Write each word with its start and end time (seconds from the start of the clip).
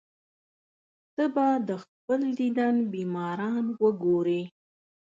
ته 1.15 1.25
به 1.33 1.47
د 1.67 1.69
خپل 1.83 2.21
دیدن 2.39 2.75
بیماران 2.93 3.65
وګورې. 3.83 4.41